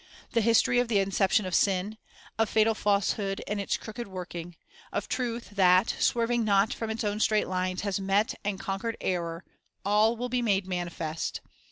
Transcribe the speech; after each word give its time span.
The 0.31 0.41
history 0.41 0.79
of 0.79 0.87
the 0.87 0.97
inception 0.97 1.45
of 1.45 1.53
sin; 1.53 1.95
of 2.39 2.49
fatal 2.49 2.73
falsehood 2.73 3.41
in 3.45 3.59
its 3.59 3.77
crooked 3.77 4.07
working; 4.07 4.55
of 4.91 5.07
truth 5.07 5.51
that, 5.51 5.91
swerving 5.99 6.43
not 6.43 6.73
from 6.73 6.89
its 6.89 7.03
own 7.03 7.19
straight 7.19 7.47
lines, 7.47 7.81
has 7.81 7.99
met 7.99 8.33
and 8.43 8.59
conquered 8.59 8.97
error,— 8.99 9.45
all 9.85 10.17
will 10.17 10.27
be 10.27 10.41
made 10.41 10.65
manifest. 10.65 11.41